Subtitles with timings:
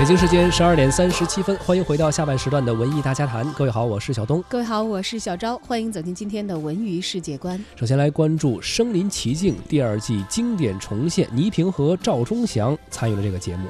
[0.00, 3.46] 北京时间十二点三十七分，欢迎回到下半时段的文艺大家谈。
[3.52, 4.42] 各位好，我是小东。
[4.48, 5.58] 各位好，我是小昭。
[5.58, 7.62] 欢迎走进今天的文娱世界观。
[7.76, 13.68] 首先来关注《身临其境》第二季经典重现，倪萍和赵忠祥参与了这个节目。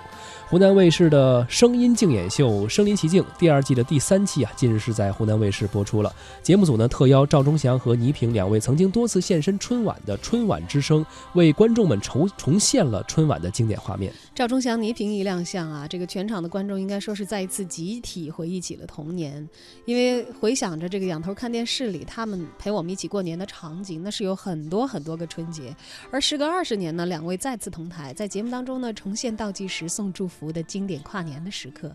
[0.48, 6.12] 湖南卫视的声音竞演秀《身临其境》第二季的第三期啊，近日是在湖南卫视播出了。
[6.42, 14.12] 节目组呢特邀赵忠祥和倪萍两位曾经多次现身春晚的春晚之声，为观众们重重现了春晚的经典画面。
[14.34, 19.48] 赵忠祥、倪萍一亮相啊，这个全全场的观众应该说是再一次集体回忆起了童年，
[19.86, 25.74] 因为回想着这个仰头看电视里他们陪我们一起过年的场景，那是有很多很多个春节。
[26.10, 30.50] 而时隔二十年呢，两位再次同台，在节目当中呢重现倒计时送祝福。
[30.50, 31.92] 的经典跨年的时刻，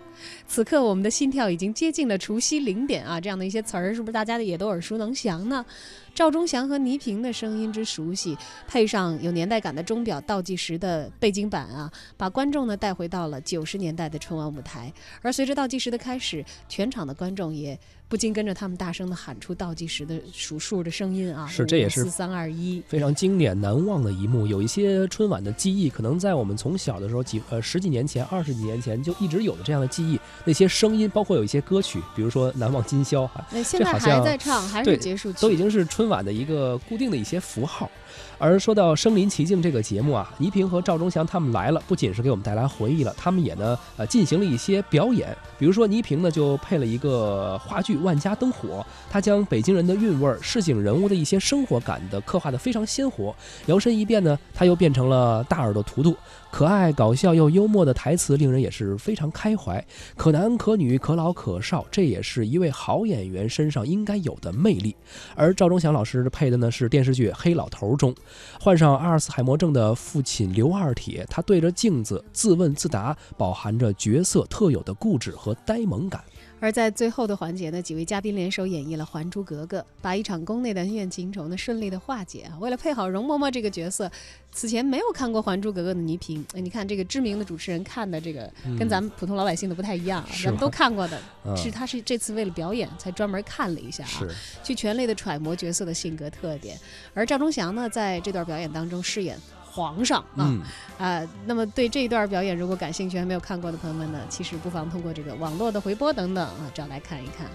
[0.48, 3.20] 此刻我们的心跳已经接近了除夕零点啊！
[3.20, 5.66] 这样的一些词儿，是不是大家也都耳熟能详呢？
[6.16, 8.38] 赵忠祥和倪萍的声音之熟悉，
[8.70, 14.92] 配上有年代感的钟表倒计时的背景板啊，把观众呢带回到了九十年代的春晚舞台。
[15.22, 17.78] 而随着倒计时的开始，全场的观众也
[18.08, 21.46] 不禁跟着他们大声的喊出倒计时的数数的声音啊！
[21.48, 24.48] 是，这也是四三二一，非常经典难忘的一幕。
[24.48, 30.18] 有一些春晚的记忆，可能在我们从小的时候几呃十几年前、二十几年前就一直有的这样的记忆。
[30.46, 36.06] 那些声音，包括有一些歌曲，比如说《难忘今宵》啊，那现在还在唱，还是结束曲，都已经是春。
[36.06, 37.90] 春晚的一个固定的一些符号，
[38.38, 45.36] 而说到《身临其境》这个节目啊，倪萍和赵忠祥他们来了，不仅是给我们带来回忆了，他们也呢呃进行了一些表演。
[45.58, 48.80] 比如说倪萍呢就配了一个话剧《万家灯火》，
[49.10, 53.36] 他将北京人的韵味、市井人物的一些生活感的刻画的非常鲜活。
[53.68, 56.16] 摇身一变呢，他又变成了大耳朵图图，
[56.56, 64.96] 可爱搞笑又幽默的台词令人也是非常开怀，可男可女可老可少，这也是一位好演员身上应该有的魅力。
[65.36, 65.92] 而赵忠祥。
[65.92, 68.16] 老师配的呢是电视剧《黑老头》中
[68.58, 76.24] 患上阿尔茨海默症的父亲刘二铁，他对着镜子自问自答，饱含着角色特有的固执和呆萌感。
[76.62, 82.50] 而在最后的环节呢，几位嘉宾联手演绎了《还珠格格》，把一场宫内的恩怨情仇呢顺利的化解。
[82.60, 84.10] 为了配好容嬷嬷这个角色，
[84.52, 91.20] 此前没有看过《还珠格格》的倪萍，你看这个知名的主持人看的这个跟咱们普通老百姓的不太一样，咱们都看过的，
[91.56, 94.22] 是他是这次为了表演才专门看了一下啊，
[94.64, 96.78] 去全力的揣摩角色的性格特点。
[97.14, 99.38] 而赵忠祥呢，在这段表演当中饰演。
[99.76, 100.58] 皇上啊
[100.98, 101.30] 啊！
[101.46, 107.46] 那么对这一段表演，如果感兴趣还没有看过的朋友们呢，其实不妨通过这个网络的回播等等啊，找来看一看。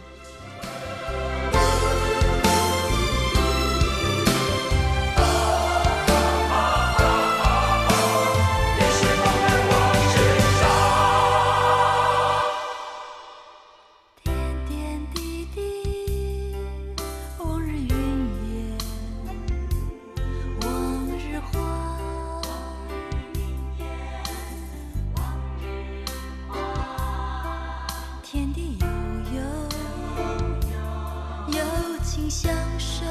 [32.31, 33.05] 相守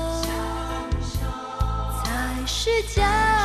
[2.01, 3.38] 才是家。